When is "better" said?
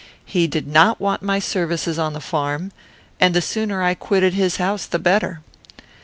4.97-5.41